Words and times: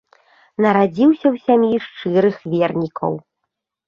Нарадзіўся 0.65 1.25
ў 1.33 1.41
сям'і 1.45 1.75
шчырых 1.87 2.39
вернікаў. 2.55 3.13